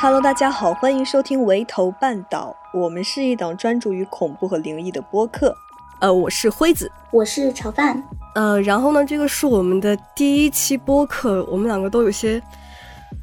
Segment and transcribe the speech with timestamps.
[0.00, 5.54] Hello，大家好，欢迎收听《围头半岛》，我们是一档专注于恐怖和灵异的播客。
[6.00, 8.02] 呃，我是辉子，我是炒饭。
[8.34, 12.40] 呃，然后呢，这个是我们的第一期播客，我们两个都有些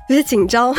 [0.10, 0.76] 有些紧张。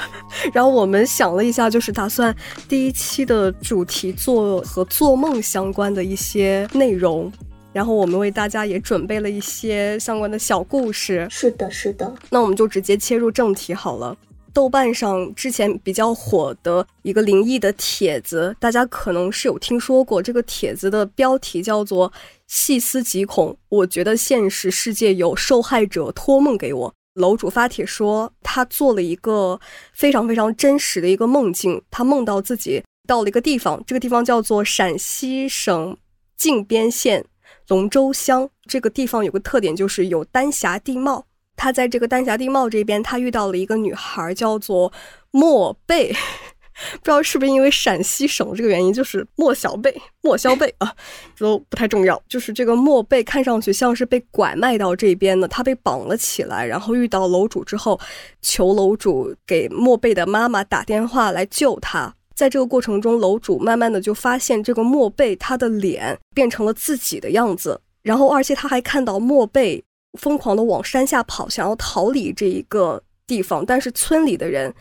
[0.52, 2.32] 然后我们想了一下，就是打算
[2.68, 7.32] 第一期的主题做和做梦相关的一些内容。
[7.72, 11.26] 然后我们为大家也准备了一些相关的小故事。
[11.30, 12.12] 是的，是的。
[12.30, 14.16] 那我们就直接切入正题好了。
[14.52, 20.20] 豆瓣上之前比较火的一个灵异的帖子，大家可能是有听说过。
[20.20, 22.12] 这个帖子的标题叫做
[22.48, 26.92] “细思极恐”，我觉得现实世界有受害者托梦给我。
[27.14, 29.60] 楼主发帖说，他做了一个
[29.92, 35.96] 非常非常真实的一个梦境，他梦到自己到了一个地方，这个地方叫做陕西省
[36.36, 37.24] 靖边县
[37.70, 38.50] 龙州乡。
[38.68, 41.24] 这个地方有个特点，就是有丹霞地貌。
[41.56, 44.92] 他在这个丹霞地貌这边，他遇到了一个女孩，叫做
[45.30, 46.10] 莫贝，
[47.00, 50.94] 不知道是不是因为陕西省这个原因，就是莫小贝、莫小贝啊，
[51.38, 52.22] 都不太重要。
[52.28, 58.00] 就是这个莫贝看上去像是被拐卖到这边的，他被绑了起来，然后遇到楼主之后，
[58.40, 62.14] 求楼主给莫贝的妈妈打电话来救他。
[62.40, 69.84] 在这个过程中，楼主慢慢的就发现这个莫贝他的脸变成了自己的样子，然后而且他还看到莫贝。
[70.18, 74.74] 疯狂的往山下跑，想要逃离这一个地方，但是村里的人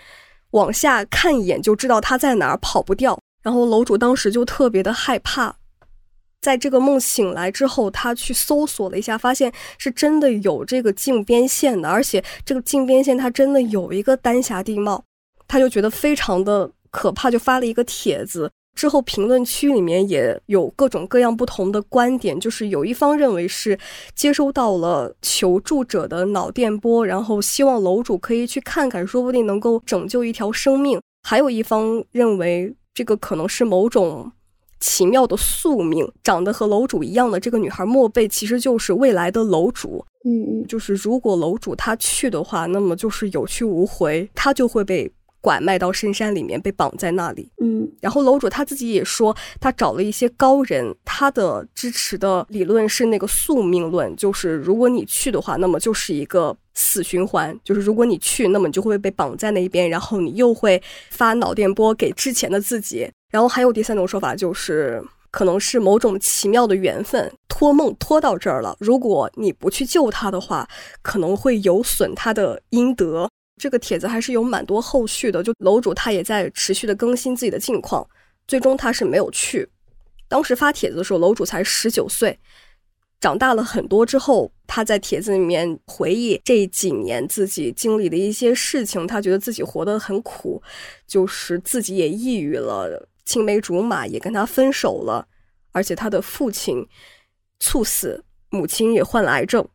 [0.54, 3.16] 往下看一眼就知道他在哪儿，跑不掉。
[3.44, 5.56] 然后楼主当时就特别的害怕，
[6.42, 15.04] 在这个梦醒来之后，他去搜索了一下，发现是真的有这个靖边县的，而且这个靖边县它真的有一个丹霞地貌，
[15.48, 18.52] 他就觉得非常的可怕，就发了一个帖子。
[18.76, 23.78] 之后，评论区里面也有各种各样不同的观点，就是有一方认为是
[24.16, 34.32] 接收到了求助者的脑电波，然后希望楼主可以去看看，说不定能够拯救一条生命；还有一方认为这个可能是某种
[34.80, 40.06] 奇妙的宿命，长得和楼主一样的这个女孩莫贝其实就是未来的楼主。
[40.24, 45.12] 嗯嗯，就是如果楼主他去的话，那么就是有去无回，他就会被。
[45.42, 47.52] 拐卖到深山里面，被绑在那里。
[47.62, 63.10] 嗯，然后楼主他自己也说，他找了一些高人，他的支持的理论是那个宿命论，就是如果你去的话，那么就是一个死循环，就是如果你去，那么你就会被绑在那一边，然后你又会发脑电波给之前的自己。
[63.32, 68.76] 然后还有第三种说法，就是可能是某种奇妙的缘分，托梦托到这儿了。
[68.80, 70.68] 如果你不去救他的话，
[71.04, 73.30] 可能会有损他的阴德。
[73.60, 78.08] 这个帖子还是有蛮多后续的，就楼主他也在持续的更新自己的近况，
[78.48, 79.70] 最终他是没有去。
[80.30, 82.40] 当时发帖子的时候，楼主才十九岁，
[83.20, 90.64] 长大了很多之后，他在帖子里面回忆这几年自己经历的一些事情，他觉得自己活得很苦，
[91.06, 95.28] 就是自己也抑郁了，青梅竹马也跟他分手了，
[95.72, 96.88] 而且他的父亲
[97.60, 99.68] 猝死，母亲也患了癌症。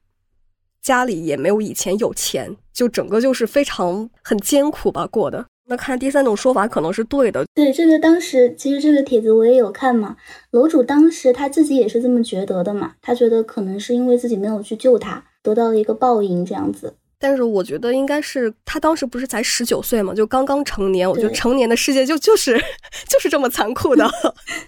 [0.84, 5.46] 家里也没有以前有钱，就整个就是非常很艰苦吧过的。
[5.66, 7.42] 那看第三种说法可能是对的。
[7.54, 10.18] 对这个当时其实这个帖子我也有看嘛，
[10.50, 16.96] 楼主当时他自己也是这么觉得的嘛，他觉得可能是因为自己没有去救他，得到了一个报应这样子。
[17.24, 21.08] 但是我觉得应该是他当时不是才十九岁嘛，就刚刚成年。
[21.08, 22.60] 我觉得成年的世界就 就是
[23.08, 24.06] 就是这么残酷的，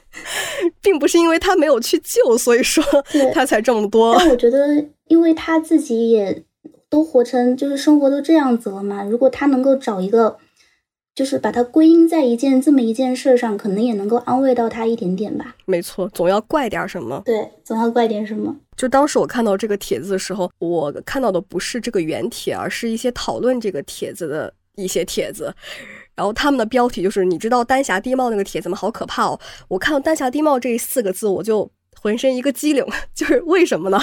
[0.80, 2.82] 并不是因为他没有去救，所以说
[3.34, 4.16] 他才这么多。
[4.18, 4.86] 但我觉得。
[5.08, 6.42] 因为他自己也
[6.90, 9.04] 都活成，就是生活都这样子了嘛。
[9.04, 10.36] 如果他能够找一个，
[11.16, 15.56] 就是把它归因在一件这么一件事上，可能也能够安慰到他一点点吧。
[15.64, 17.22] 没错，总要怪点什么。
[17.24, 18.54] 对，总要怪点什么。
[18.76, 25.50] 就当时我看到这个帖子的时候，我看到的不是这个原帖，而是一些讨论这个帖子的一些帖子。
[26.14, 28.76] 然后他们的标题就是：“你知道丹霞地貌那个帖子吗？
[28.76, 32.84] 好可怕哦！”我看到丹霞地貌这四个字，我就浑身一个激灵。
[33.14, 33.98] 就是为什么呢？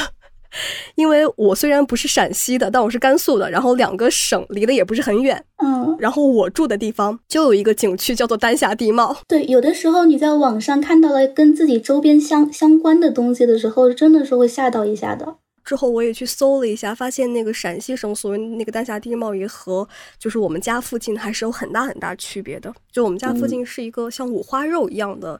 [0.95, 9.17] 因为我虽然不是陕西的，但我是甘肃的，然后两个省离得也不是很远，嗯，然后我住的地方就有一个景区叫做丹霞地貌。
[9.27, 15.35] 对，有的时候你在网上看到了跟自己周边相相关的东西的时候，真的是会吓到一下的。
[15.63, 19.87] 之后我也去搜了一下，发现那个陕西省所谓那个丹霞地貌也和
[20.19, 22.73] 就是我们家附近还是有很大很大区别的。
[22.91, 25.39] 就我们家附近是一个像五花肉一样的。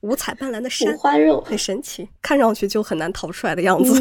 [0.00, 3.98] 五彩斑斓的山，五花肉很神奇，看上去就很难逃出来的样子。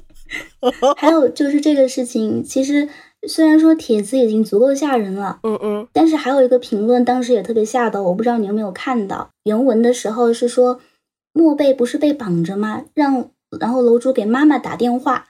[0.98, 2.86] 还有就是这个事情，其实
[3.26, 10.82] 虽然说帖子已经足够吓人了，嗯嗯，但是还有一个评论，当时也特别吓到我，不知道你有没有看到原文的时候是说，
[11.32, 12.84] 莫被不是被绑着吗？
[12.92, 15.26] 让然后楼主给妈妈打电话，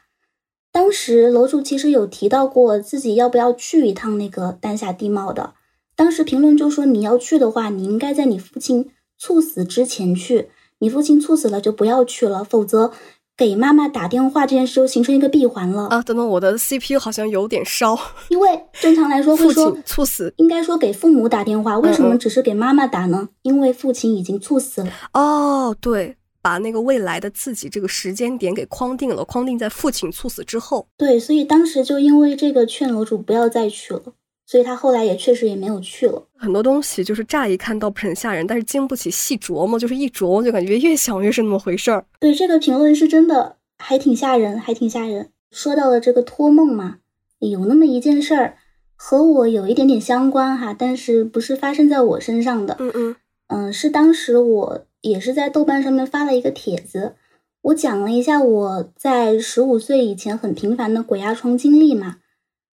[0.71, 5.55] 当时楼主其实有提到过自己要不要去一趟那个丹霞地貌的。
[5.95, 10.51] 当时评论就说你要去的话，你应该在你父亲猝死之前去。
[10.79, 12.91] 你父亲猝死了就不要去了，否则
[13.37, 16.03] 给妈妈打电话这件事就形成一个闭环了啊！
[16.03, 17.97] 等等，我的 CPU 好像有点烧。
[18.31, 23.29] 因为正常来 说会说猝死，应该说给父母打电话，为什么只是给妈妈打呢？
[23.43, 24.91] 因为父亲已经猝死了。
[25.13, 26.17] 哦，对。
[26.43, 30.89] 把那个未来的自己这个时间点给框定了，框定在父亲猝死之后。
[30.97, 34.03] 对，所以当时就因为这个劝楼主不要再去了，
[34.45, 36.27] 所以他后来也确实也没有去了。
[36.37, 42.05] 很多东西就是乍一看倒不是很吓人，但是经不起细琢磨，就是一琢磨就感觉越想越是那么回事儿。
[42.19, 45.31] 对，这个评论是真的，还挺吓人，还挺吓人。
[45.53, 46.97] 说到了这个托梦嘛，
[47.39, 48.57] 有那么一件事儿
[48.97, 52.77] 和我有一点点相关哈，但是不是发生在我身上的。
[52.81, 53.17] 嗯嗯
[53.47, 54.87] 嗯，是当时我。
[55.03, 57.17] 也是在豆瓣上面发了一个帖子，
[57.61, 62.17] 我讲了一下我在十五岁以前很频繁的鬼压床经历嘛。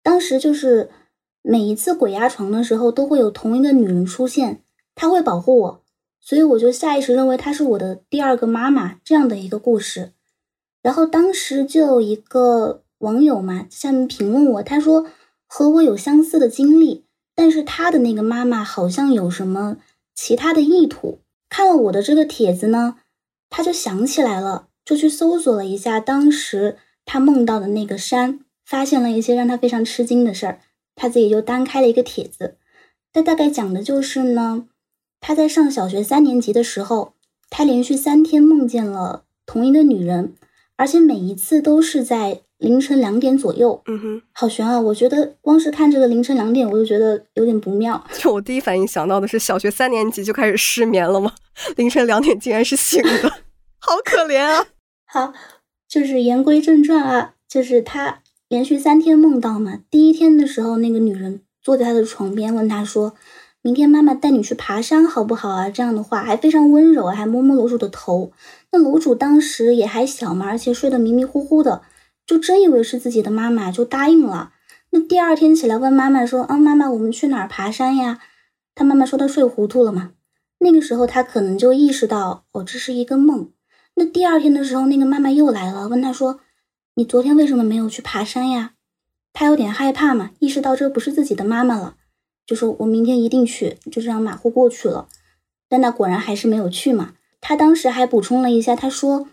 [0.02, 0.90] 当时就是
[1.42, 4.62] 每一次鬼压床的时候，都会有同一个女人出现，
[4.96, 5.84] 她会保护我，
[6.20, 10.14] 所以我就下意识认为她是我的第二个妈妈这样的一个故事。
[10.82, 15.06] 然后当时就有一个网友嘛，下面评论我，他说
[15.46, 17.06] 和我有相似的经历，
[17.36, 19.78] 但是他的那个妈妈好像有什么
[20.16, 21.20] 其他的意图。
[21.54, 22.96] 看了我的这个帖子呢，
[23.48, 30.62] 他就想起来了，就去搜索了一下当时他梦到的那个山，发现了一些让他非常吃惊的事儿。
[30.96, 32.58] 他自己就单开了一个帖子，
[33.12, 34.68] 他大概讲的就是呢，
[35.20, 37.14] 他在上小学三年级的时候，
[37.52, 40.34] 他连续三天梦见了同一个女人，
[40.76, 42.42] 而且每一次都是在。
[42.64, 44.80] 凌晨两点左右，嗯哼，好悬啊！
[44.80, 48.02] 我觉得光是看这个凌晨两点，我就觉得有点不妙。
[48.14, 51.34] 就 我第一反应想到的是，小学三年级就开始失眠了吗？
[51.76, 53.30] 凌晨两点竟然是醒的，
[53.80, 54.66] 好可怜啊！
[55.06, 55.34] 好，
[55.90, 59.80] 就是言归正传啊，就是他连续三天梦到嘛。
[59.92, 63.14] 第一天的时候，那个女人坐在他的床边，问他说
[63.62, 68.32] ：“明天妈妈带你去爬山好不好啊？”这样的话还非常温柔，还摸摸楼主的头。
[68.72, 71.82] 那楼主当时也还小嘛，而且睡得迷迷糊糊的。
[72.26, 74.54] 就真以为是自己的妈妈，就答应了。
[74.92, 78.20] 那第二天起来问妈妈说：“啊，妈妈，我们去哪儿爬山呀？”
[78.76, 80.12] 他妈妈说他睡糊涂了嘛。
[80.60, 83.52] 那个时候他可能就意识到，哦，这是一个梦。
[83.96, 86.40] 那第二天的时候，那个妈妈又来了，问他说
[86.96, 88.74] ：“你昨天为什么没有去爬山呀？”
[89.34, 91.96] 他有点害怕嘛，意识到这不是自己的妈妈了，
[92.46, 95.08] 就说：“我明天一定去。”就这样马虎过去了。
[95.68, 97.16] 但他果然还是没有去嘛。
[97.42, 99.28] 他当时还补充了一下，他说：“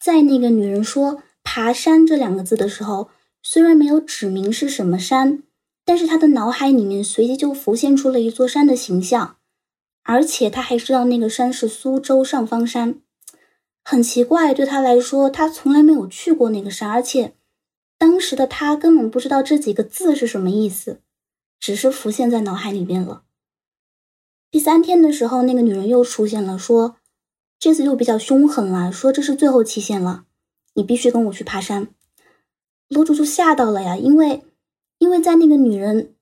[0.00, 1.22] 在那个女人说。”
[1.56, 3.10] 爬山这两个字的时候，
[3.40, 5.44] 虽然没有指明是什么山，
[5.84, 9.36] 但是他的脑海里面随即就浮现出了一座山的形象，
[10.02, 12.96] 而且他还知道那个山是苏州上方山。
[13.84, 17.36] 很奇怪，对他来说，他从来没有去过那个山，而且
[17.96, 21.02] 当时的他根本不知道这几个字是什么意思，
[21.60, 23.22] 只是浮现在脑海里边了。
[24.50, 26.96] 第三天的时候，那个女人又出现了，说
[27.60, 30.24] 这次又比较凶狠了，说这是最后期限了。
[30.74, 31.88] 你必须跟我去爬山，
[32.88, 34.42] 楼主就吓到了呀，因为，
[34.98, 36.14] 因为在那个女人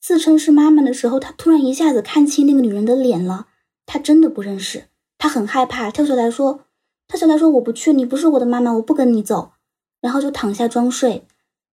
[0.00, 3.46] 自称是妈妈的时候，他突然一下子看清那个女人的脸了，
[3.86, 4.88] 他真的不认识，
[5.18, 6.64] 他很害怕，跳起来说，
[7.06, 9.52] 跳起来说我不去，你不是我的妈妈，我不跟你走，
[10.00, 11.24] 然后就躺下装睡，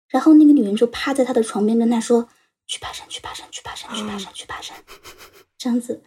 [0.09, 2.27] 然后那个女人就趴在他的床边跟他说，
[2.65, 4.75] 去爬山，去爬山，去爬山，去爬山，去爬山，
[5.57, 6.03] 这样子，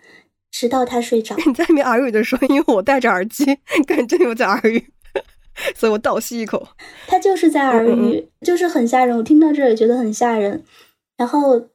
[0.50, 1.34] 直到他睡着。
[1.46, 3.46] 你在那边耳语的时候，因为我戴着耳机，
[3.86, 4.92] 感觉有在耳语。
[5.74, 6.68] 所以我倒吸一口，
[7.06, 9.16] 他就是在耳语，就是很吓人。
[9.16, 10.64] 我听到这也觉得很吓人。
[11.16, 11.68] 然后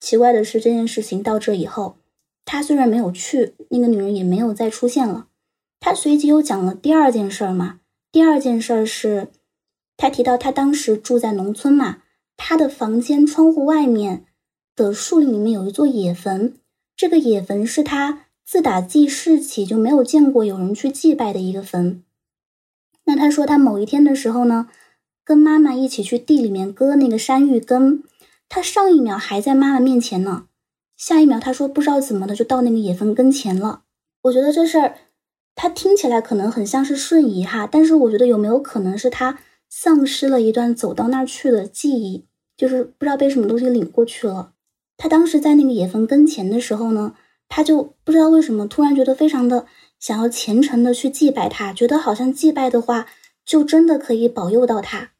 [0.00, 1.96] 奇怪的是，这件事情到这以后，
[2.44, 5.26] 他虽然没有去，那个女人也没有再出现了。
[5.78, 7.80] 他随即又讲了第二件事嘛。
[8.12, 9.28] 第二件事是，
[9.96, 12.02] 他提到他当时住在农村嘛，
[12.36, 14.24] 他的房间窗户外面
[14.74, 16.54] 的树林里面有一座野坟，
[16.96, 22.02] 这个野坟是他自打记事起就没有见过有人去祭拜的一个坟。
[23.10, 24.68] 那他说，他某一天的时候呢，
[25.24, 28.04] 跟妈妈一起去地里面割那个山芋根，
[28.48, 30.44] 他上一秒还在妈妈面前呢，
[30.96, 33.82] 下一秒他说不知道怎么的就到那个野坟跟前了。
[34.22, 34.94] 我觉得这事儿，
[35.56, 42.26] 他听起来可能很像是瞬移哈，但是我觉得有没有可能是他丧失了一段走到那儿去的记忆，
[42.56, 44.52] 就是不知道被什么东西领过去了。
[44.96, 47.14] 他当时在那个野坟跟前的时候呢，
[47.48, 49.66] 他就不知道为什么突然觉得非常的。
[50.00, 53.06] 想要虔诚的去祭拜他，觉得好像祭拜的话，
[53.44, 55.12] 就真的可以保佑到他。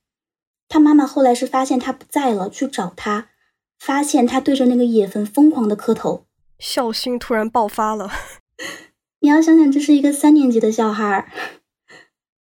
[0.69, 3.29] 他妈妈后来是发现他不在了，去找他，
[3.79, 6.25] 发现他对着那个野坟疯狂的磕头，
[6.59, 8.11] 孝心突然爆发了。
[9.21, 11.31] 你要想想，这是一个三年级的小孩儿，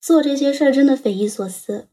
[0.00, 1.88] 做这些事儿真的匪夷所思。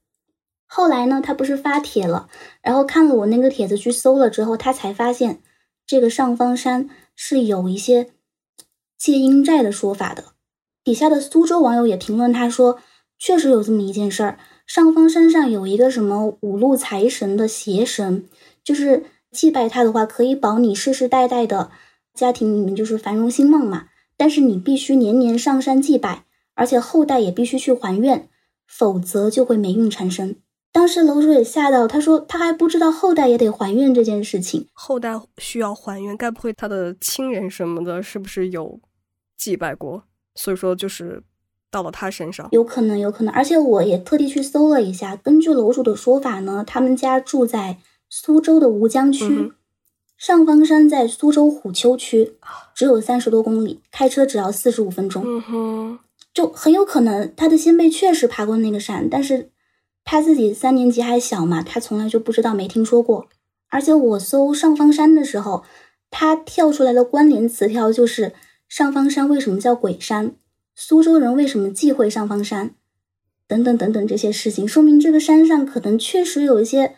[0.66, 2.28] 后来呢，他不是发帖了，
[2.62, 5.42] 然后看了我那个帖子去搜了之后，他才发现
[5.86, 8.10] 这个上方山是有一些
[8.98, 10.33] 借阴债的说法的。
[10.84, 12.80] 底下的苏州网友也评论他说，
[13.18, 18.26] 确实有这么一件事儿，上方山上有一个什么五路财神的邪神，
[18.64, 21.72] 就是祭拜他的话，可以保你世世代代的
[22.14, 23.88] 家庭里面就是繁荣兴旺嘛。
[24.16, 28.30] 但是你必须年年上山祭拜，而且后代也必须去还愿，
[28.68, 30.36] 否则就会霉运缠身。
[30.72, 34.68] 当时楼主也吓到，他说他还不知道后代也得还愿这件事情。
[34.74, 38.80] 后代需要还愿，该不会他的亲人什么的，是不是有
[39.38, 40.04] 祭拜过？
[40.36, 41.24] 所以说就是
[41.72, 43.34] 到了他身上，有可能，有可能。
[43.34, 47.78] 而且我也特地去搜了一下，根据楼主的说法呢，他们家住在
[48.10, 49.54] 苏州的吴江区，
[50.18, 52.38] 上方山在苏州虎丘区，
[52.76, 55.24] 只有三十多公里，开车只要四十五分钟。
[55.26, 56.00] 嗯哼，
[56.34, 59.50] 就很有可能他的先辈确实爬过那个山，但是。
[60.06, 63.30] 他自己三年级还小嘛，他从来就不知道，没听说过。
[63.70, 65.64] 而且我搜上方山的时候，
[66.12, 68.34] 他跳出来的关联词条就是
[68.76, 70.36] 上方山为什么叫鬼山，
[70.74, 72.74] 苏州人为什么忌讳上方山，
[73.48, 76.96] 等等等等这些事情，说明这个山上可能确实有一些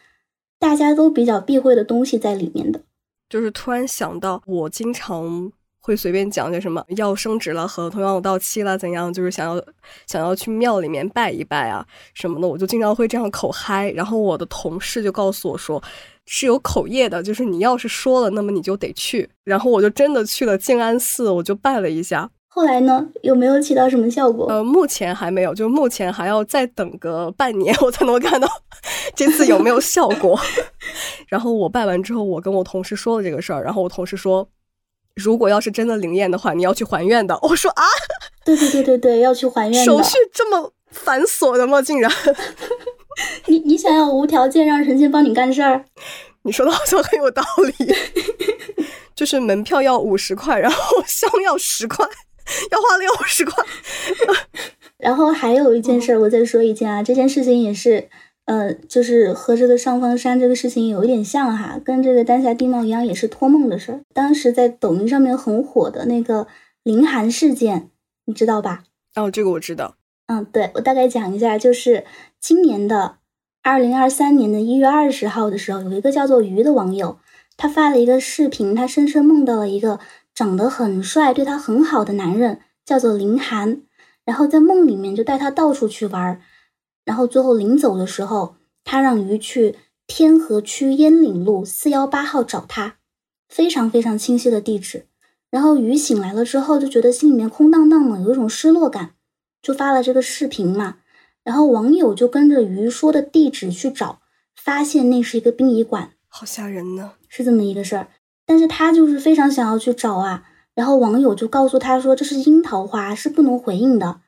[0.57, 2.83] 大家都比较避讳的东西在里面的。
[3.27, 5.51] 就是突然想到，我经常。
[5.85, 9.13] 会随便讲些什么要升职了，合同要到期了，怎样？
[9.13, 9.63] 就是想要
[10.07, 13.91] 想要去庙里面拜一拜啊什么的，我就经常会这样口嗨。
[13.91, 15.79] 然后我的同事就告诉我说，
[16.25, 19.29] 是有口业的，就是你要是说了，那么你就得去。
[19.43, 22.31] 然后我就真的去了静安寺，我就拜了一下。
[22.47, 24.47] 后来呢，有没有起到什么效果？
[24.47, 28.47] 呃，目前还没有，就目前还要再等个半年，我才能看到
[29.13, 30.39] 这次有没有效果。
[31.29, 34.49] 然后我拜完之后，我跟我同事说了这个事儿，然后我同事说。
[35.15, 37.37] 如果要是真的灵验的话，你要去还愿的。
[37.43, 37.83] 我说啊，
[38.43, 39.85] 对对对对对，要去还愿。
[39.85, 41.81] 手续这么繁琐的吗？
[41.81, 42.11] 竟然？
[43.47, 45.85] 你你想要无条件让神仙帮你干事儿？
[46.43, 47.41] 你说的好像很有道
[47.79, 47.95] 理。
[49.15, 52.05] 就是门票要五十块，然后香要十块，
[52.69, 53.63] 要花六十块。
[54.97, 58.09] 然后还有一件事，我再说一件啊，这件事情也是。
[58.45, 64.01] 呃，就是和这个上方山这个事情有一点像哈，跟这个丹霞地貌一样，也是托梦的事儿。
[64.13, 66.45] 当时在抖音上面很火的那个
[66.83, 67.89] 凌寒事件，
[68.25, 68.83] 你知道吧？
[69.15, 69.95] 哦，这个我知道。
[70.27, 72.03] 嗯，对我大概讲一下，就是
[72.39, 73.17] 今年的
[73.63, 77.17] 二零二三年的一月二十号的时候，有一个叫做鱼的网友，
[77.57, 79.99] 他发了一个视频，他深深梦到了一个
[80.35, 83.81] 长得很帅、对他很好的男人，叫做凌寒，
[84.23, 86.41] 然后在梦里面就带他到处去玩儿。
[87.05, 92.97] 然后最后临走的时候，他让鱼去天河区烟岭路四幺八号找他，
[93.47, 95.05] 非常非常清晰的地址。
[95.49, 99.11] 然后鱼醒来了之后，就觉得心里面空荡荡的，有一种失落感，
[99.61, 100.97] 就发了这个视频嘛。
[101.43, 104.19] 然后网友就跟着鱼说的地址去找，
[104.55, 108.07] 发现那是一个殡仪馆，好吓人呢，是这么一个事儿。
[108.47, 110.43] 但是他就是非常想要去找啊。
[110.73, 114.21] 然后网友就告诉他说，这是樱桃花，是不能回应的，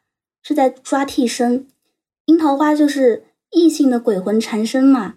[0.44, 1.68] 是在抓替身。
[2.28, 5.16] 樱桃花就是异性的鬼魂缠身嘛，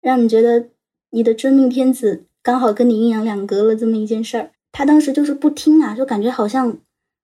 [0.00, 0.68] 让你觉得
[1.10, 4.52] 你的真命天子刚好跟你阴阳两隔了这么一件事儿。
[4.70, 6.78] 他当时就是不听啊，就感觉好像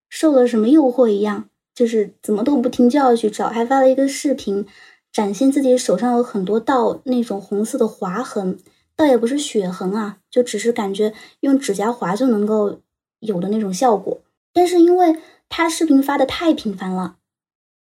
[0.08, 4.66] 受了什么诱惑一样，就是怎么都不听，就要去找，还发了一个视频，
[5.12, 8.58] 展现自己手上有很多道那种红色的划痕，
[8.96, 12.80] 倒也不是血痕啊，就只是感觉用指甲划就能够
[13.20, 14.18] 有的那种效果。
[14.52, 15.16] 但是因为
[15.48, 17.18] 他视频发的太频繁了。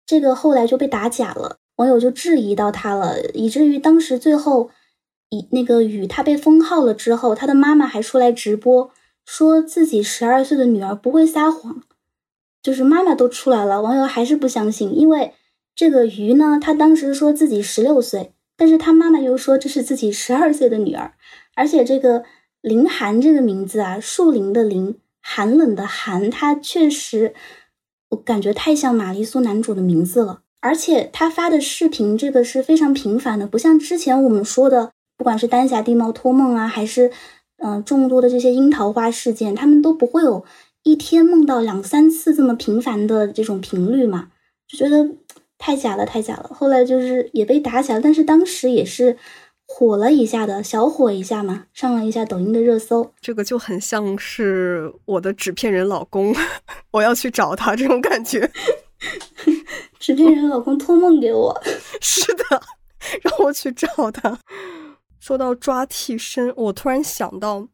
[0.09, 4.71] 这个后来就被打假了，网友就质疑到他了，以至于当时最后，
[5.29, 8.91] 以那个雨他被封号了之后，他的妈妈还出来直播，
[9.27, 11.83] 说自己十二岁的女儿不会撒谎，
[12.63, 15.35] 就是妈妈都出来了，网友还是不相信，因为
[15.77, 21.13] 这个鱼呢，他当时说自己十六岁，但是他妈妈又说这是自己十二岁的女儿，
[21.55, 22.25] 而且这个
[22.63, 27.35] 林寒这个名字啊，树林的林，寒冷的寒，他确实。
[28.11, 37.11] 我感觉太像玛丽苏男主的名字了，而且他发的视频这个是非常频繁的，不像之前我们说的，不管是丹霞地貌托梦啊，还是
[37.59, 40.45] 嗯众多的这些樱桃花事件，他们都不会有
[40.83, 44.29] 一天梦到两三次这么频繁的这种频率嘛，
[44.67, 45.11] 就觉得
[45.59, 46.51] 太假了，太假了。
[46.55, 49.17] 后来就是也被打起来，但是当时也是。
[49.71, 53.13] 火了一下的小火一下嘛，上了一下抖音的热搜。
[53.21, 56.35] 这个就很像是我的纸片人老公，
[56.91, 58.51] 我要去找他这种感觉。
[60.01, 61.63] 纸片人老公托梦给我，
[62.01, 62.45] 是的，
[63.23, 64.41] 让我去找他。
[65.21, 67.69] 说到抓替身，我突然想到，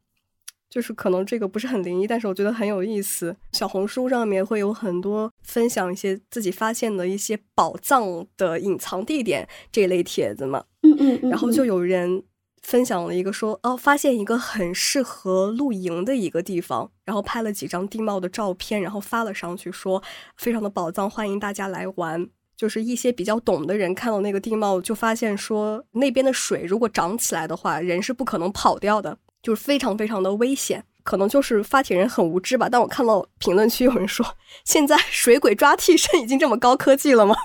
[0.74, 3.36] 就是可能这个不是很灵异，但是我觉得很有意思。
[3.52, 10.64] 小红书上面会有很多分享一些自己发现的一些宝藏的隐藏地点这类帖子嘛。
[10.82, 12.24] 嗯嗯，然后就有人
[12.60, 20.02] 分享了一个说，哦，发现一个很适合露营的一个地方，然后拍了几张地貌的照片，然后发了上去，说
[20.36, 22.28] 非常的宝藏，欢迎大家来玩。
[22.56, 29.18] 就是一些比较懂的人看到那个地貌，就发现说那边的水如果涨起来的话，人是不可能跑掉的。
[29.44, 32.66] 就是非常非常的危险，可能就是发帖人很无知吧。
[32.68, 34.26] 但我看到评论区有人说，
[34.64, 37.36] 现在水鬼抓替身已经这么高科技了吗？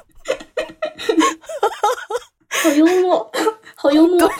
[2.64, 3.32] 好幽默，
[3.76, 4.32] 好幽默！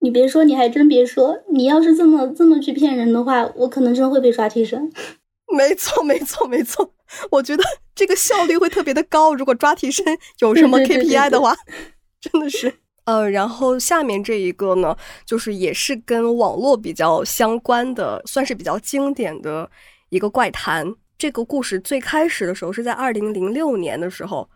[0.00, 4.92] 你别说，你还真别说，你要是这么这么去骗人的话，我可能真会被抓替身。
[5.56, 6.92] 没错，没错，没错。
[7.30, 7.62] 我觉得
[7.94, 9.34] 这个效率会特别的高。
[9.34, 10.04] 如果抓替身
[10.40, 11.54] 有什么 KPI 的话，
[12.20, 12.74] 真的是。
[13.04, 14.96] 呃，然后下面这一个呢，
[15.26, 19.70] 就是也是跟网络比较相关的，算是比较经典的
[20.08, 20.94] 一个怪谈。
[21.18, 24.48] 这个故事最开始的时候是在二零零六年的时候，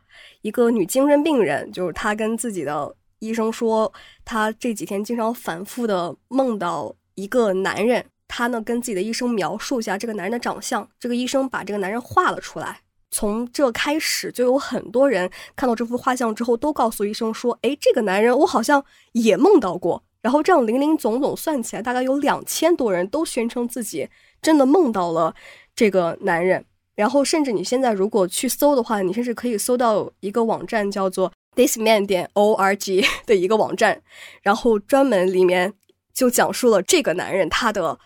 [0.43, 3.93] 一个女精神病人，就是她跟自己的医生说，
[4.25, 8.05] 她这几天经常反复的梦到一个男人。
[8.27, 12.81] 她呢跟自己的医生描述一下这个男人的长相，这个医生把这个男人画了出来。
[13.11, 24.09] 从这开始，就有很多人看到这幅画像之后，都告诉医生说：“哎，这个男人我好像也梦到过。”然后这样零零总总算起来，大概有两千多人都宣称自己
[24.43, 25.35] 真的梦到了
[25.75, 26.65] 这个男人。
[26.95, 34.03] 然后甚至你现在如果去搜的话，你甚至可以搜到一个网站叫做 thisman 点 org 的一个网站，
[34.43, 35.73] 然后专门里面
[36.13, 37.99] 就讲述了这个男人他的。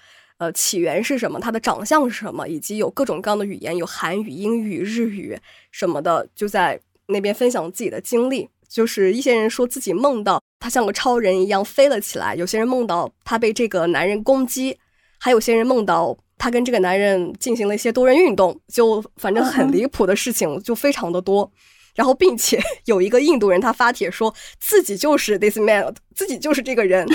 [0.43, 1.39] 呃，起源是什么？
[1.39, 2.49] 他的长相是什么？
[2.49, 5.39] 以及有各种各样的语言，有韩语、英语、日语
[5.71, 8.49] 什么的，就在那边分享自己的经历。
[8.69, 14.77] 就是一些人说自己梦到他像个超人一样飞了起来，有些人梦到他被这个男人攻击，
[15.21, 21.49] 还有些人梦到他跟这个男人进行了一些多人运动，就反正很离谱的事情就非常的多。
[21.95, 27.07] 然后，并且 有一个印度人他发帖说自己就是 this man，自己就是这个人。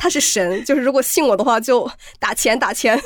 [0.00, 1.86] 他是神，就是如果信我的话，就
[2.18, 2.98] 打钱打钱，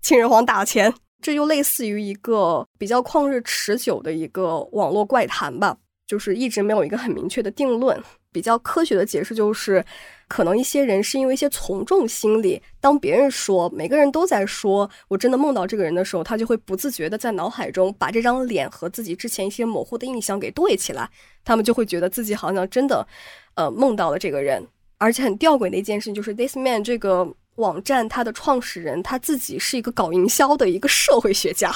[0.00, 8.02] 秦始皇打钱，这就类似于一个比较旷日持久的一个网络怪谈吧，就是一直没有一个很明确的定论。
[8.32, 9.84] 比较科学的解释就是，
[10.26, 21.10] 可能一些人是因为一些从众心理，当别人说每个人都在说我真的梦到这个人的时候，他就会不自觉的在脑海中把这张脸和自己之前一些模糊的印象给对起来，
[21.44, 23.06] 他们就会觉得自己好像真的，
[23.54, 24.66] 呃，梦到了这个人。
[24.98, 31.72] 而且很吊诡的一件事情就是，This Man 这个网站它的创始人他自己是一个搞营销的一个社会学家，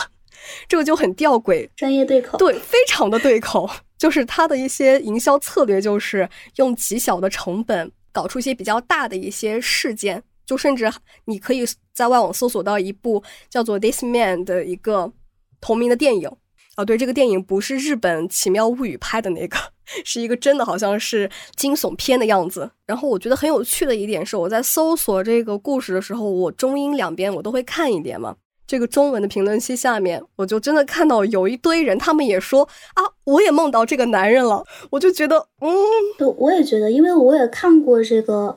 [0.69, 3.71] 这个就很吊诡，专业对口，对，非常的对口。
[3.97, 10.93] 就是他的一些营销策略，就是用极小的成本搞出一些比较大的一些事件，就甚至
[11.27, 15.13] 你可以在外网搜索到一部叫做 This Man 的一个
[15.61, 16.29] 同名的电影。
[16.77, 19.59] 哦，对，这个电影不是日本《奇妙物语》拍的那个，
[20.07, 22.71] 是一个真的好像是惊悚片的样子。
[22.87, 28.35] 然后我觉得很有趣的一点是，我在搜索这个故事的时候，我中英两边我都会看一点嘛。
[28.67, 34.65] 这个中文的评论区下面，我就真的看到有一堆人，他们也说啊，我也梦到这个男人了。
[34.89, 35.71] 我就觉得，嗯，
[36.17, 38.57] 对，我也觉得，因为我也看过这个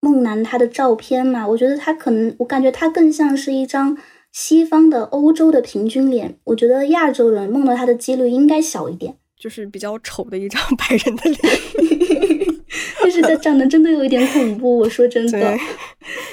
[0.00, 3.96] 梦男他的照片嘛，我觉得他可能，我感觉他更像是一张。
[4.34, 12.54] 西方的、欧洲的平均脸，我觉得亚洲人梦到他的几率应该小一点，就是比较丑的一张白人的脸，
[13.00, 14.78] 但是他长得真的有一点恐怖。
[14.78, 15.56] 我说真的，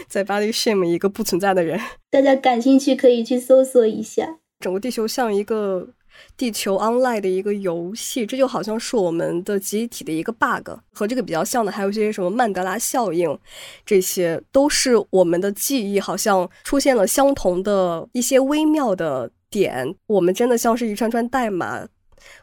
[0.07, 5.89] 在巴黎 shame 一个不存在的人，大家感兴趣可以去搜索一下，整个地球像一个。
[6.37, 13.37] 地球 online 的一个游戏，这就好像是我们的集体的一个 bug，和这个比较像的还有一些什么曼德拉效应，
[13.85, 21.87] 这些都是我们的记忆好像出现了相同的一些微妙的点，我们真的像是一串串代码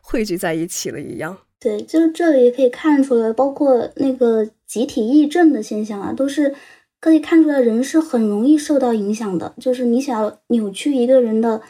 [0.01, 1.37] 汇聚在一起了一样。
[1.59, 6.55] 对，就是这里也可以看出来，包括那个集体癔症的现象啊，都是
[7.01, 11.61] 可以看出来人是很容易受到影响的，就是你想要扭曲一个人的。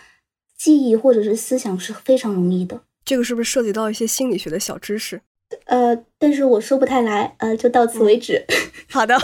[0.59, 5.21] 记忆或者是思想是非常容易的，这个是不是涉及到一些心理学的小知识？
[5.65, 8.45] 呃，但是我说不太来，呃，就到此为止。
[8.91, 9.17] 好的，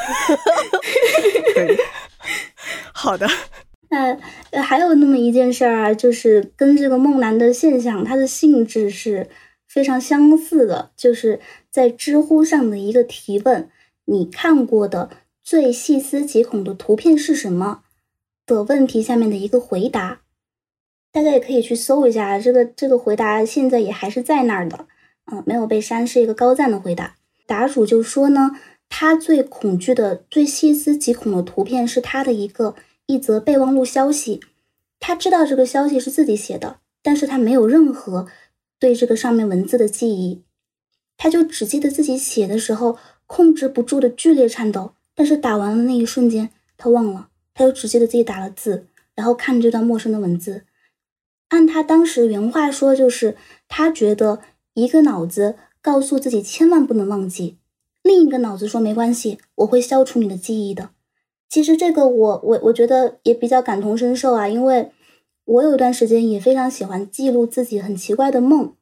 [1.54, 1.76] 可以。
[2.94, 3.28] 好的。
[3.90, 4.16] 那
[4.62, 9.28] 还有那么一件事儿啊，就是跟这个梦男的现象，它的性质是
[9.66, 13.68] 非常相似的，就是在知乎上的一个提问
[14.06, 15.10] ：“你看过的
[15.42, 17.82] 最细思极恐的图片是什么？”
[18.46, 20.22] 的问题下面的一个回答。
[21.14, 24.88] 大家也可以去搜一下这个这个回答，现在也还是在那儿的，
[25.30, 27.14] 嗯，没有被删，是一个高赞的回答。
[27.46, 28.50] 答主就说呢，
[28.88, 32.74] 他最恐惧的、最细思极恐的图片是他的一个
[33.06, 34.40] 一则备忘录消息。
[34.98, 38.26] 他知道这个消息是自己写的，但是他没有任何
[38.80, 40.42] 对这个上面文字的记忆，
[41.16, 42.98] 他就只记得自己写的时候
[43.28, 44.94] 控制不住的剧烈颤抖。
[45.14, 50.64] 但是打完了那一瞬间，他忘了，他就只记得自己打了字，然后看这段陌生的文字。
[51.54, 53.36] 按他当时原话说，就是
[53.68, 54.40] 他觉得
[54.74, 57.58] 一个脑子告诉自己千万不能忘记，
[58.02, 60.90] 另一个脑子说没关系，我会消除你的记忆的。
[61.48, 64.90] 其实这个我我我觉得也比较感同身受啊，因为
[65.44, 68.74] 我有一段时间也非常喜欢记录自己很奇怪的梦。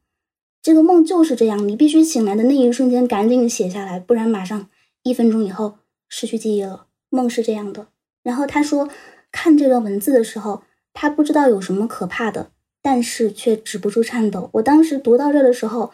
[0.62, 4.70] 这个梦就是这样，你必须醒来的那一瞬间赶紧写下来，不然马上
[5.02, 5.74] 一分钟以后
[6.08, 6.86] 失去记忆了。
[7.10, 7.88] 梦是这样的。
[8.22, 8.88] 然后他说，
[9.30, 10.62] 看这段文字的时候，
[10.94, 12.50] 他不知道有什么可怕的，
[12.82, 14.50] 但是却止不住颤抖。
[14.54, 15.92] 我当时读到这的时候，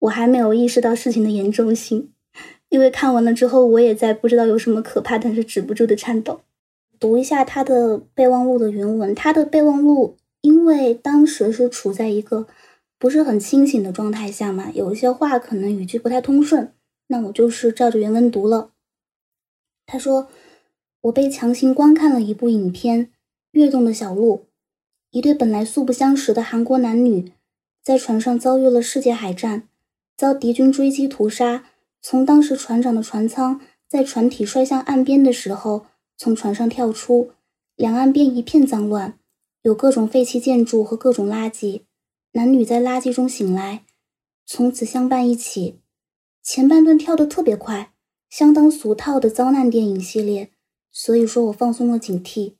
[0.00, 2.10] 我还没有意识到事情的严重性。
[2.70, 6.40] 因为看完了之后，我也在不知道有什么可怕，但是止不住的颤抖。
[6.98, 12.46] 读一下他的备忘录的原文，他的备忘录因为当时是处在一个
[12.98, 16.72] 不是很清醒的状态下嘛，有一些话可能语句不太通顺，
[17.08, 18.70] 那我就是照着原文读了。
[19.86, 20.28] 他说
[21.02, 23.06] ：“我被强行观看了一部影片
[23.52, 24.36] 《跃动的小鹿》，
[25.14, 27.30] 一对本来素不相识的韩国男女，
[27.84, 29.68] 在船上遭遇了世界海战，
[30.16, 31.66] 遭敌军追击屠杀。”
[32.02, 37.30] 从当时船长的船舱在船体摔向岸边的时候，从船上跳出，
[37.76, 39.16] 两岸边一片脏乱，
[39.62, 41.82] 有各种废弃建筑和各种垃圾。
[42.32, 43.84] 男女在垃圾中醒来，
[44.44, 45.78] 从此相伴一起。
[46.42, 47.92] 前半段跳得特别快，
[48.28, 50.50] 相当俗套的遭难电影系列，
[50.90, 52.54] 所以说我放松了警惕。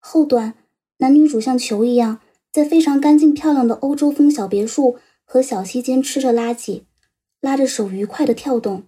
[0.00, 0.54] 后段
[0.98, 2.20] 男女主像球一样，
[2.52, 6.82] 在非常干净漂亮的欧洲风小别墅和小溪间吃着垃圾。
[7.40, 8.84] 拉着手愉快的跳动，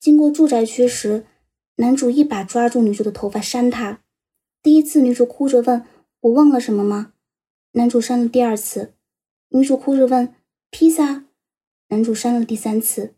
[0.00, 1.26] 经过住宅区时，
[1.76, 4.00] 男主一把抓住女主的头发扇她。
[4.62, 5.84] 第一次，女主哭着问
[6.22, 7.12] ：“我忘了什么吗？”
[7.72, 8.94] 男主扇了第二次，
[9.50, 10.34] 女主哭着问
[10.72, 11.26] ：“披萨？”
[11.90, 13.14] 男主扇了第三次，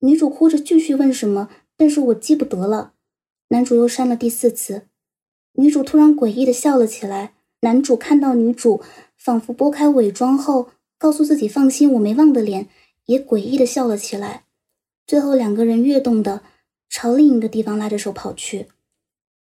[0.00, 2.92] 女主哭着继续问什么，但是我记不得了。
[3.48, 4.88] 男主又扇了第四次，
[5.52, 7.33] 女主突然诡异的笑了起来。
[7.64, 8.82] 男主看到女主
[9.16, 12.68] 仿佛拨开伪装后，告诉自己放心，我没忘的脸。
[13.06, 14.44] 也诡异的笑了起来，
[15.06, 16.42] 最后两个人跃动的
[16.88, 18.68] 朝另一个地方拉着手跑去。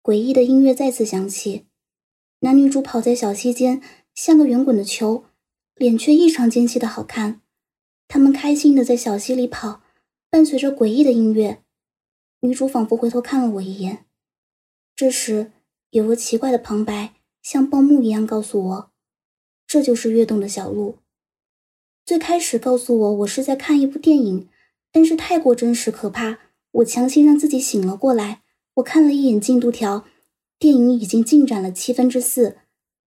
[0.02, 1.64] 诡异的音乐再次响起，
[2.40, 3.80] 男女主跑在小溪间，
[4.14, 5.24] 像个圆滚的球，
[5.74, 7.40] 脸却异常尖细的好看。
[8.08, 9.80] 他们开心的在小溪里跑，
[10.28, 11.62] 伴随着诡异的音乐。
[12.40, 14.04] 女主仿佛回头看了我一眼，
[14.94, 15.52] 这时
[15.88, 17.14] 有个奇怪的旁白，
[17.48, 18.90] 像报幕一样告诉我，
[19.68, 20.96] 这就是跃动的小路。
[22.04, 24.48] 最开始告诉我我是在看一部电影，
[24.90, 26.40] 但是太过真实可怕，
[26.72, 28.42] 我强行让自己醒了过来。
[28.74, 30.04] 我看了一眼进度条，
[30.58, 32.56] 电影已经进展了七分之四，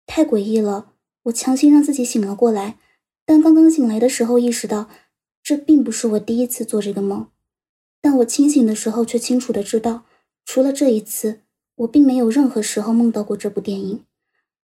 [0.04, 0.90] 太诡异了。
[1.26, 2.80] 我强行让自己醒了过来，
[3.24, 4.90] 但刚刚醒来的时候意识到，
[5.44, 7.28] 这并不是我第一次做这个梦。
[8.00, 10.06] 但我清醒的时候却清楚的知道，
[10.44, 11.42] 除了这一次，
[11.76, 14.04] 我并没有任何时候梦到过这部电影，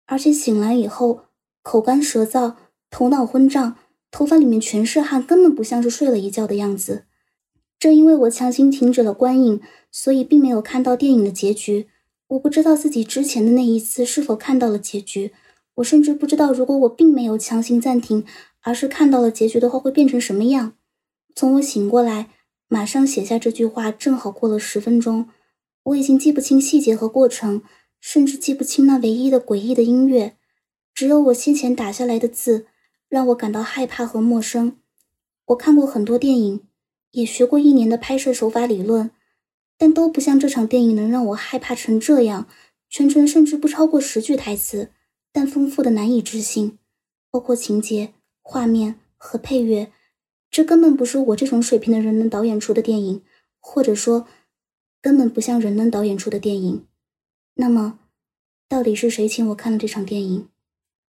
[0.05, 1.25] 而且醒来以后
[1.61, 2.55] 口干舌燥，
[2.89, 3.77] 头脑昏胀。
[4.11, 7.05] 头发里面全是汗，根本不像是睡了一觉的样子。
[7.79, 11.87] 正因为我强行停止了观影，所以并没有看到电影的结局。
[12.27, 15.31] 我不知道自己之前的那一次是否看到了结局。
[15.75, 18.25] 我甚至不知道，如果我并没有强行暂停，
[18.63, 20.73] 而是看到了结局的话，会变成什么样。
[21.33, 22.29] 从我醒过来，
[22.67, 25.29] 马上写下这句话，正好过了十分钟。
[25.83, 27.61] 我已经记不清细节和过程，
[28.01, 30.35] 甚至记不清那唯一的诡异的音乐，
[30.93, 32.65] 只有我先前打下来的字。
[33.07, 34.77] 让我感到害怕和陌生。
[35.47, 36.61] 我看过很多电影，
[37.11, 39.11] 也学过一年的拍摄手法理论，
[39.77, 42.47] 但都不像这场电影能让我害怕成这样。
[42.89, 44.91] 全程甚至不超过十句台词，
[45.33, 46.77] 但丰富的难以置信，
[47.29, 49.91] 包括情节、画面和配乐。
[50.49, 53.21] 这根本不是我这种水平的人能导演出的电影，
[53.59, 54.25] 或者说，
[55.01, 56.85] 根本不像人能导演出的电影。
[57.55, 57.99] 那么，
[58.67, 60.47] 到底是谁请我看了这场电影？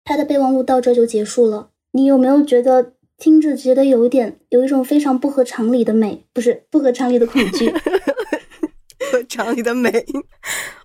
[0.05, 1.71] 他的备忘录到这就结束了。
[1.93, 7.71] 你有没有觉得听着觉得有一点有一种非常不合常理的美，不是不合常理的恐惧？
[8.99, 10.05] 不合常理的美，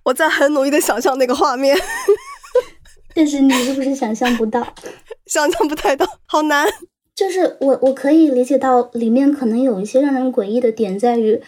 [0.04, 1.76] 我在很努力的想象那个画面，
[3.16, 4.76] 但是你是不是想象不到？
[5.26, 6.68] 想象不太到，好难。
[7.16, 11.42] 就是我我可以理解到里面可能有一些让人诡异的点，在于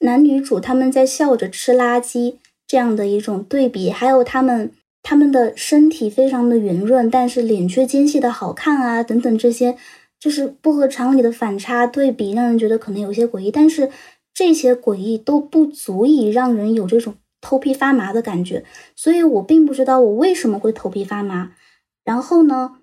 [0.00, 4.72] 男女主他们在笑着吃垃圾这样的一种对比，还有他们。
[5.06, 9.76] 他们的身体非常的圆润，但是脸却尖细的好看啊，等等这些，
[10.18, 13.50] 就是不合常理的反差对比，让人觉得可能有些诡异。
[13.50, 13.90] 但是
[14.32, 18.64] 这些诡异都不足以让人有这种头皮发麻的感觉，
[18.96, 21.52] 所以我并不知道我为什么会头皮发麻。
[22.02, 22.76] 然后呢，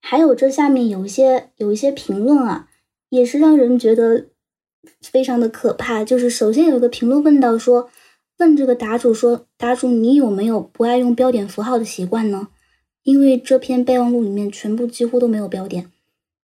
[0.00, 2.68] 还有这下面有一些有一些评论啊，
[3.08, 4.26] 也是让人觉得
[5.02, 6.04] 非常的可怕。
[6.04, 7.90] 就是首先有一个评论问到说，
[8.38, 12.48] 问这个答主说，答主你有没有不爱用标点符号的习惯呢？
[13.02, 15.90] 因为这篇备忘录里面全部几乎都没有标点。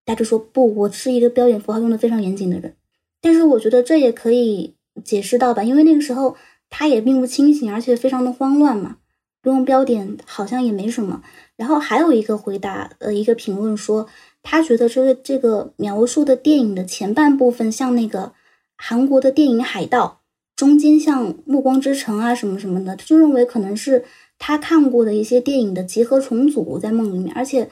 [0.04, 2.74] 答主说不，我是一个标点符号用的非常严谨的人。
[3.20, 4.74] 但是我觉得这也可以
[5.04, 6.36] 解释到吧，因为那个时候
[6.70, 8.96] 他也并不清醒，而且非常的慌乱嘛，
[9.42, 11.22] 不用标点好像也没什么。
[11.56, 14.08] 然后还有一个回答，呃，一个评论说，
[14.42, 18.32] 他觉得这个这个描述的电影的前半部分像那个
[18.76, 20.21] 韩国的电影《海盗》，
[20.62, 24.04] 中间像《暮光之城》啊什么什么的，他就认为可能是
[24.38, 27.68] 他看过的一些电影的集合重组在梦里面，而且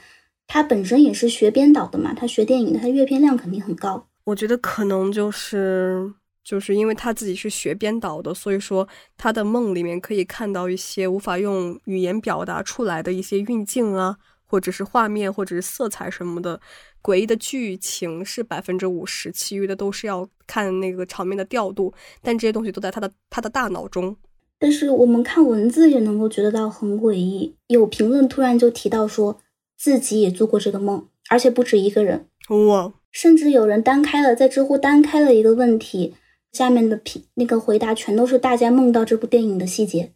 [0.48, 4.08] 他本身也是学编导的嘛，他学电影的，他阅片量肯定很高。
[4.24, 16.60] 我觉得可能就是就是因为他自己是学编导的，所以说他的梦里面可以看到一些无法用语言表达出来的一些运镜啊，或者是画面，或者是色彩什么的。
[17.02, 21.92] 诡异的剧情是百分之五十，其余的都是要看那个场面的调度。
[22.22, 24.16] 但这些东西都在他的他的大脑中。
[24.58, 27.54] 但是我们看文字也能够觉得到很诡异。
[27.68, 29.40] 有评论突然就提到说
[29.78, 32.26] 自己也做过这个梦，而且不止一个人。
[32.48, 32.92] 哇！
[33.10, 36.14] 甚至有人单开了在知乎单开了一个问题，
[36.52, 40.12] 下面的评那个回答全都是大家梦到这部电影的细节，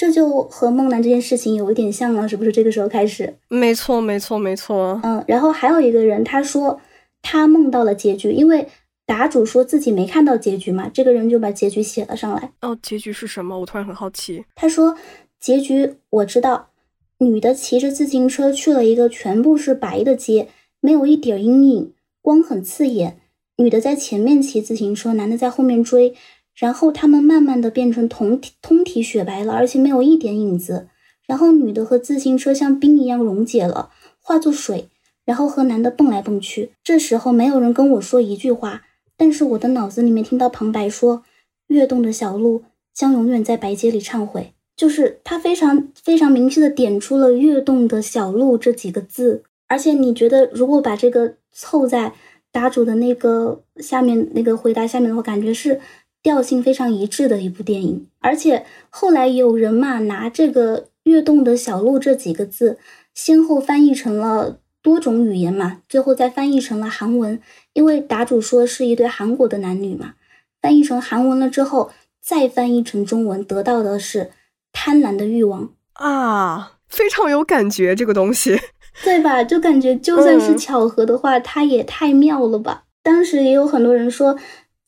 [0.00, 2.50] 这就和梦男这件事情有一点像了，是不是？
[2.50, 4.98] 这个时候开始，没错，没错，没错。
[5.02, 6.80] 嗯，然后还有一个人他说
[7.20, 8.66] 他梦到了结局，因为
[9.04, 12.50] 答主说自己没看到结局嘛，这个人就把结局写了上来。
[12.62, 13.60] 哦，结局是什么？
[13.60, 14.42] 我突然很好奇。
[14.54, 14.96] 他说
[15.38, 16.70] 结局我知道，
[17.18, 20.48] 女的骑着自行车去了一个全部是白的街，
[20.80, 21.92] 没有一点阴影。
[22.22, 23.18] 光很刺眼，
[23.58, 26.14] 女的在前面骑自行车，男的在后面追，
[26.60, 30.88] 然后他们慢慢的变成通体通体雪白了，而且没有一点影子。
[31.26, 33.88] 然后女的和自行车像冰一样溶解了，
[34.20, 34.90] 化作水，
[35.24, 36.72] 然后和男的蹦来蹦去。
[36.84, 38.82] 这时候没有人跟我说一句话，
[39.16, 41.22] 但是我的脑子里面听到旁白说
[41.68, 49.44] ：“跃动的小鹿将永远在白街里忏悔。”就是他非常非常明确的点出了“跃动的小鹿”这几个字。
[49.68, 52.12] 而且你觉得，如果把这个凑在
[52.50, 55.80] 答主的那个下面那个回答下面的话，感觉是
[56.22, 58.06] 调性非常一致的一部电影。
[58.20, 62.78] 而且后来有人嘛拿这个“跃动的小鹿”这几个字，
[63.14, 67.40] 先后翻译成了多种语言嘛，最后再翻译成了韩文。
[67.72, 70.14] 因为答主说是一对韩国的男女嘛，
[70.60, 74.30] 翻译成韩文了之后，再翻译成中文，得到的是
[74.72, 78.58] 贪婪的欲望啊，非常有感觉这个东西。
[79.04, 79.42] 对吧？
[79.44, 82.84] 就感觉就算是巧合的话，它也太妙了吧！
[83.02, 84.36] 当时也有很多人说，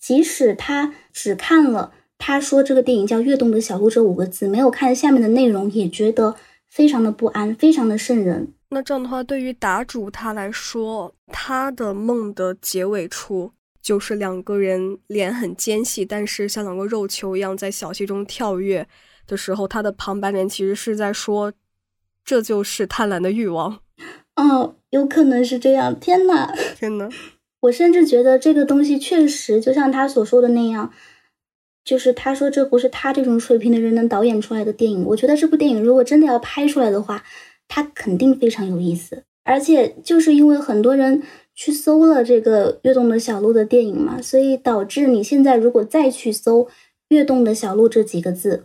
[0.03, 6.35] 即使他只看了他说这个电影叫《跃动的小鹿》这五个字，没有看下面的内容，也觉得
[6.69, 8.53] 非常的不安，非常的瘆人。
[8.71, 18.89] 那这样的话，对于答主他来说，他的梦的结尾处就是两个人脸很尖细，但是像两个肉球一样在小溪中跳跃
[19.27, 21.53] 的时候，他的旁白里其实是在说，
[22.25, 23.79] 这就是贪婪的欲望。
[24.37, 25.99] 哦，有可能是这样。
[26.01, 27.09] 天呐，天呐，
[27.63, 30.93] 我甚至觉得这个东西确实就像他所说的那样，
[31.85, 35.05] 就是他说这不是他这种水平的人能导演出来的电影。
[35.07, 37.25] 我觉得这部电影如果真的要拍出来的话，
[37.69, 39.23] 它肯定非常有意思。
[39.45, 41.23] 而且就是因为很多人
[41.55, 46.69] 去搜了这个《跃动的小鹿》的电影嘛，所以导致你现在如果再去搜
[47.11, 48.65] “跃动的小鹿”这几个字，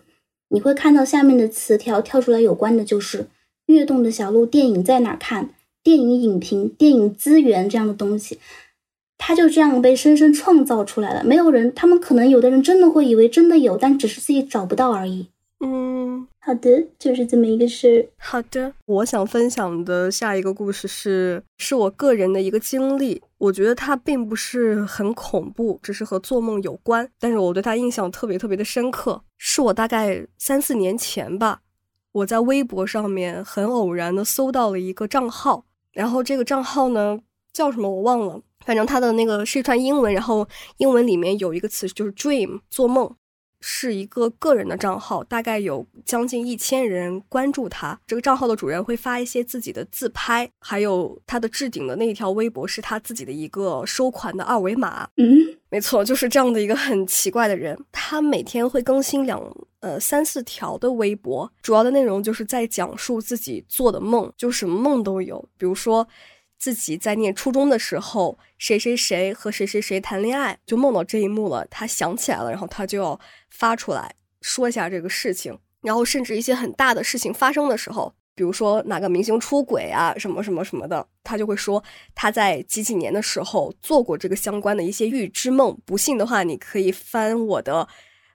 [0.50, 3.20] 你会看到下面的词条跳出来有关的就是
[3.68, 5.52] 《跃动的小鹿》电影在哪看。
[5.84, 8.40] 电影影评、电影资源这样的东西，
[9.18, 11.24] 它就这样被深深创造出来了。
[11.24, 15.30] 没有人，他们可能有的人真的会以为真的有，但只是自己找不到而已。
[15.60, 18.10] 嗯，好的，就是这么一个事。
[18.18, 23.24] 好的，我想分享的下一个故事是，是我个人的一个经历。
[23.40, 27.10] 我觉得它并不是很恐怖，只是和做梦有关。
[27.20, 31.62] 但是我对它印象特别特别的深刻，是我大概三四年前吧，
[32.12, 35.66] 我在微博上面很偶然的搜到了一个账号。
[35.92, 37.18] 然后这个账号呢
[37.52, 43.16] 叫什么我忘了，反正它的那个是一串英文，然后英文里面有一个词就是 dream 做梦，
[43.62, 47.98] 是一个个人的账号，大概有将近一千人关注他。
[48.06, 55.08] 这个账号的主人会发一些自己的自拍，还有他的置顶的那一条微博是他自己的一个收款的二维码。
[55.16, 55.26] 嗯，
[55.70, 57.80] 没错，就是这样的一个很奇怪的人。
[57.94, 59.42] 他每天会更新两
[59.80, 66.06] 呃三四条的微博，主要的内容就是在讲述自己做的梦，就什么梦都有，比如说。
[66.58, 71.66] 自己在念初中的时候，谁谁谁和谁谁谁谈恋爱，就梦到这一幕了。
[71.70, 85.78] 他想起来了，然后他就要发出来，说一下这个事情，然后甚至一些很大的事情发生的时候，比如说哪个明星出轨啊，什么什么什么的，他就会说他在几几年的时候做过这个相关的一些预知梦。
[85.86, 87.88] 不信的话，你可以翻我的，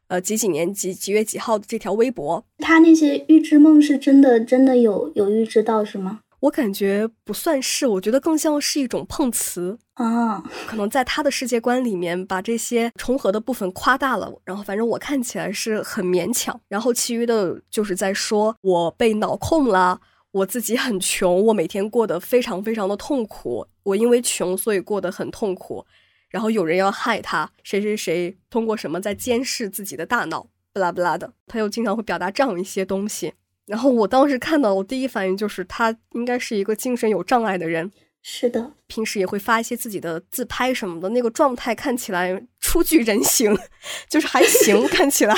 [0.09, 2.45] 呃，几几年几几月几号的这条微博。
[2.59, 6.21] 他那些预知梦是真的，真的有有预知到是吗？
[6.43, 10.43] 我感觉不算是，我觉得更像是一种碰瓷啊。
[10.67, 16.61] 可能在他的世界观里面，把这些重合的部分夸大了，然后反正我看起来是很勉强。
[16.67, 20.01] 然后其余的就是在说我被脑控了，
[20.33, 23.65] 我自己很穷，我每天过得非常非常的痛苦。
[23.85, 25.87] 我因为穷，所以过得很痛苦。
[26.29, 31.33] 然后有人要害他，谁谁谁通过什么在监视自己的大脑，不拉不拉的。
[31.47, 33.35] 他又经常会表达这样一些东西。
[33.67, 37.91] 然后我当时看到，我第一反应就是他应该是一个精神有障碍的人。
[38.25, 43.57] 是的，平时也会发一些自己的自拍什么的，那个状态看起来初具人形，
[44.09, 45.35] 就是还行， 看起来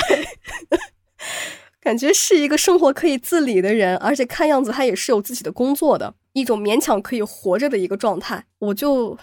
[1.81, 8.45] 感觉是一个生活可以自理的人，而且看样子他也是有自己的工作的，一种勉强可以活着的一个状态。
[8.59, 9.17] 我就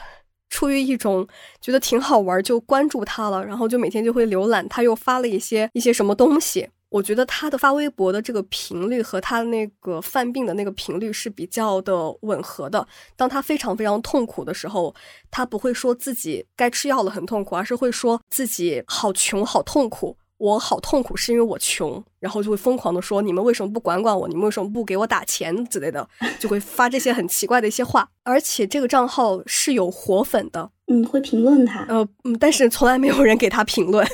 [0.50, 1.26] 出于一种
[1.60, 6.68] 觉得挺好玩，就关注他了，然后就每天就会浏览他又发了一些一些什么东西。
[6.92, 12.86] 我觉得他的发微博的这个频率和他那个犯病的那个频率是比较的吻合的。
[13.16, 14.94] 当他非常非常痛苦的时候，
[15.30, 20.18] 他不会说自己该吃药了很痛苦，而是会说自己好穷好痛苦。
[20.36, 24.26] 我好痛苦，是因为我穷，然后就会疯狂的说你们为什么不管管我？
[24.26, 26.08] 你们为什么不给我打钱之类的？
[26.40, 28.10] 就会发这些很奇怪的一些话。
[28.24, 34.06] 而且这个账号是有活粉的，嗯，会评论他，呃，嗯，但是从来没有人给他评论，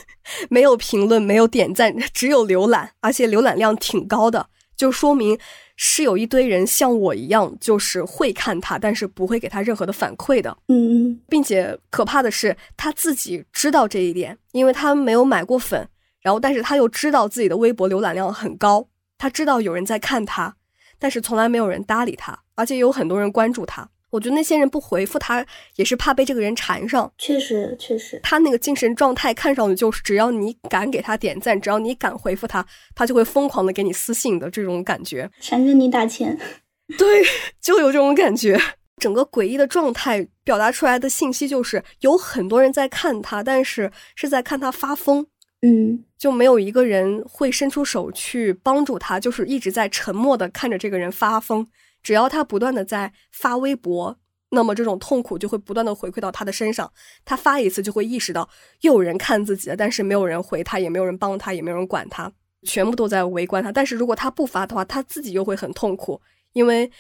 [0.49, 5.37] 没有评论，没有点赞， 只有浏览，而且浏览量挺高的，就说明
[5.75, 15.89] 是有一堆人像我一样，就是会看他，但是不会给他任何的反馈的，嗯嗯，并且可怕的是他自己知道这一点，因为他没有买过粉。
[16.21, 18.87] 然后，但是他又知道自己的微博浏览量很高，
[19.17, 20.57] 他知道有人在看他，
[20.99, 23.89] 但是从来没有人搭理他，而且有很多人关注他。
[24.11, 25.45] 我觉得那些人不回复他，
[25.77, 27.11] 也是怕被这个人缠上。
[27.19, 36.39] 确实，确实，他那个精神状态看上去就是，只要你敢给他点赞，只要你敢回复他，他就会疯狂的给你私信的这种感觉，缠着你打钱。
[36.97, 37.23] 对，
[37.61, 38.59] 就有这种感觉。
[38.97, 45.27] 整个诡异的状态表达出来的信息就是，有很多人在看他，但是是在看他发疯。
[45.61, 51.67] 嗯，就没有一个人会伸出手去帮助他，就是一直在沉默的看着这个人发疯。
[52.03, 54.19] 只要他不断的在发微博，
[54.51, 56.91] 那么这种痛苦就会不断的回馈到他的身上。
[57.25, 58.49] 他发一次就会意识到
[58.81, 62.33] 又有人看自己了，但是没有人回他，也没有人帮他，也没有人管他，
[62.63, 63.71] 全部都在围观他。
[63.71, 66.21] 但是如果他不发的话，他自己又会很痛苦，
[66.53, 66.91] 因为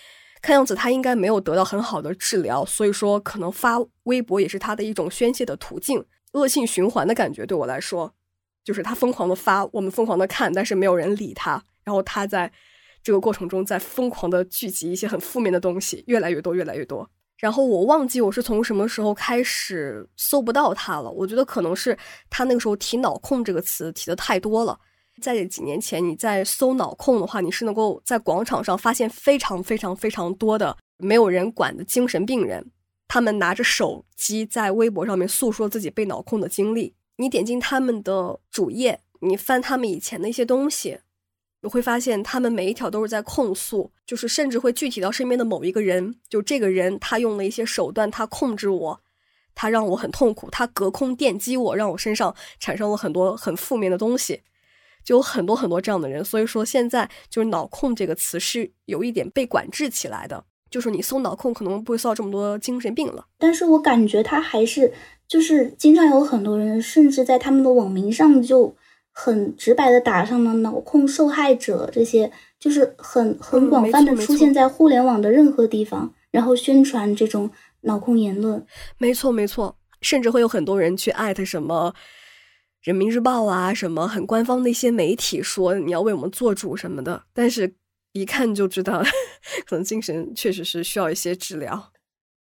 [0.42, 6.04] 看样子他应该没有得到很好的治疗，所以说可能发微博也是他的一种宣泄的途径。
[6.32, 8.14] 恶性循环的感觉对我来说。
[8.64, 11.52] 就是他疯狂的发，我们疯狂的看，但是没有人理他。
[11.84, 12.52] 然后他在
[13.02, 17.08] 这个过程中在疯狂的聚集一些很负面的东西，越来越多，越来越多。
[17.38, 21.10] 然后我忘记我是从什么时候开始搜不到他了。
[21.10, 21.96] 我觉得可能是
[22.28, 24.78] 他那个时候提“脑控”这个词提的太多了。
[25.22, 32.72] 在几年前，你在搜“脑控”的话，你是能够在广场上发现非常非常非常多的没有人管的精神病人，
[33.06, 36.94] 他们拿着手机在微博上面诉说自己被脑控的经历。
[37.16, 40.98] 你点进他们的主页，你翻他们以前的一些东西，
[41.60, 49.00] 你会发现他们每一条都是在控诉，就是甚至会具体到身边的某一个人，就这个人他用了一些手段，他控制我，
[49.54, 54.42] 他让我很痛苦，他隔空电击我，让我身上产生了很多很负面的东西，
[55.04, 56.24] 就有很多很多这样的人。
[56.24, 63.26] 所以说现在就是“脑控”这个词是有一点被管制起来的，就是你搜“脑控”可能不会搜到这么多精神病了。
[63.38, 64.92] 但是我感觉他还是。
[65.28, 68.74] 就是经常有很多人，甚至在他们的网名上就
[69.20, 77.50] 很直白的打上了“脑控受害者”这些，就是很很广泛的出现在互联网的任何地方，然后宣传这种
[77.80, 78.64] 脑控言论。
[78.96, 81.92] 没错，没错，甚至会有很多人去艾特什么
[82.80, 87.24] 人民日报啊，什么很官方的一些媒体，说你要为我们做主什么的。
[87.34, 87.74] 但是，
[88.12, 89.02] 一看就知道，
[89.66, 91.90] 可能精神确实是需要一些治疗。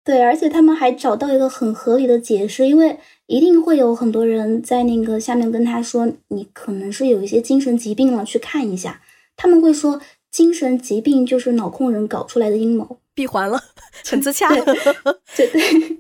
[0.06, 9.02] 对，而且他们还找到一个很合理的解释，因为一定会有很多人在那个下面跟他说，你可能是有一些精神疾病了，去看一下。
[9.36, 13.60] 他们会说，精神疾病就是脑控人搞出来的阴谋，闭环了，
[14.06, 14.48] 很自洽。
[15.36, 15.98] 对 对，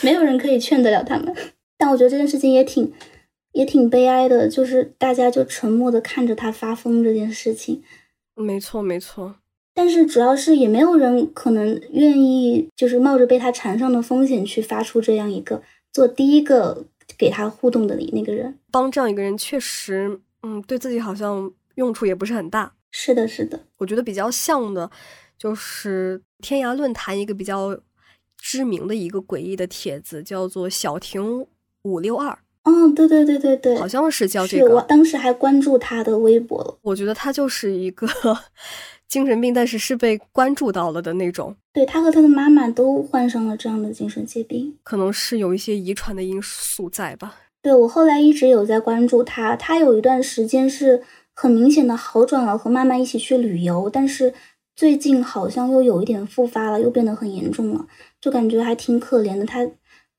[0.00, 1.36] 没有人可以劝得了他们。
[1.76, 2.90] 但我觉得这件事情也挺
[3.52, 7.82] 也挺悲哀的，就是大家就沉默的看着他发疯这件事情。
[8.34, 9.36] 没错，没错。
[9.74, 15.62] 但是主要是也没有人可能愿意，就是冒着被他缠上的风险去发出这样一个
[15.92, 16.86] 做第一个
[17.18, 22.72] 给他互动的那个人，帮这样一个人确实嗯，对自己好像用处也不是很大。
[22.90, 23.58] 是的，是的。
[23.78, 24.88] 我觉得比较像的，
[25.36, 27.76] 就是天涯论坛一个比较
[28.38, 31.44] 知名的一个诡异的帖子，叫做小婷
[31.82, 32.38] 五六二。
[32.62, 34.76] 嗯，对对对对对，好像是叫这个。
[34.76, 36.78] 我当时还关注他的微博了。
[36.82, 38.06] 我觉得他就是一个
[39.08, 41.54] 精神病，但是是被关注到了的那种。
[41.72, 47.36] 对他和他的妈妈都患上了这样的精神疾病，可能是有一些遗传的因素在吧。
[47.62, 51.02] 对我后来一直有在关注他，他有一段时间是
[51.32, 54.34] 很明显的好转了，和妈妈一起去旅游，但是
[54.76, 57.86] 最近好像又有一点复发了，又变得很严重了，
[58.20, 59.46] 就感觉还挺可怜的。
[59.46, 59.66] 她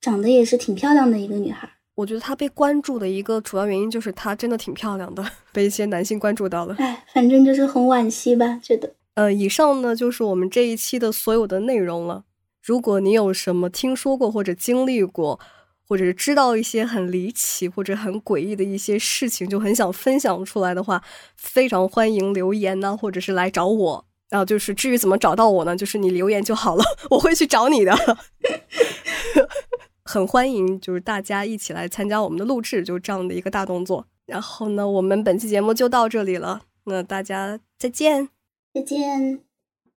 [0.02, 1.70] 长得也是挺漂亮的一个女孩。
[1.96, 6.76] 我觉得她被关注的一个主要原因就是她真的挺漂亮的，被一些男性关注到了。
[6.78, 8.93] 哎，反正就是很惋惜吧，觉得。
[9.16, 12.26] 呃，以上呢就是我们这一期的所有的内容了。
[12.62, 15.39] 如果你有什么听说过或者经历过，
[15.88, 21.02] 或者是知道一些很离奇或者很诡异的一些事情，就很想分享出来的话，
[21.38, 24.06] 非常欢迎留言呢，或者是来找我。
[24.28, 27.96] 然后就是至于怎么找到我呢，就是你留言就好了，我会去找你的。
[30.06, 34.06] 很欢迎，就是大家一起来参加我们的录制，就这样的一个大动作。
[34.26, 38.30] 然后呢，我们本期节目就到这里了，那大家再见，
[38.74, 39.41] 再见。